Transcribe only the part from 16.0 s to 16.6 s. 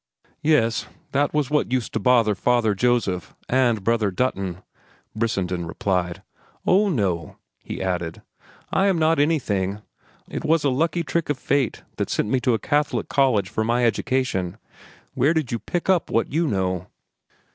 what you